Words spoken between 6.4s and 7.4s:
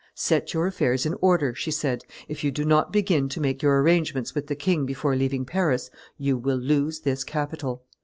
lose this